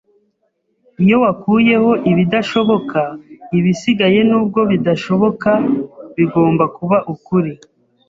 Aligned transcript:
Iyo 1.03 1.15
wakuyeho 1.23 1.91
ibidashoboka, 2.11 2.99
ibisigaye, 3.57 4.19
nubwo 4.29 4.59
bidashoboka, 4.71 5.51
bigomba 6.15 6.63
kuba 6.75 6.97
ukuri. 7.13 7.51